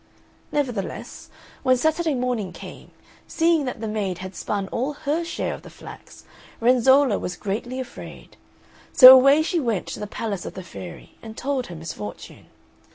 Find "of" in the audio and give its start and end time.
5.53-5.61, 10.43-10.55